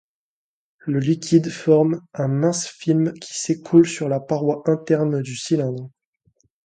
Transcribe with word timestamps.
Le 0.79 0.97
liquide 0.99 1.51
forme 1.51 2.01
un 2.15 2.27
mince 2.27 2.67
film 2.67 3.13
qui 3.19 3.35
s'écoule 3.39 3.87
sur 3.87 4.09
la 4.09 4.19
paroi 4.19 4.63
interne 4.65 5.21
du 5.21 5.35
cylindre. 5.35 5.91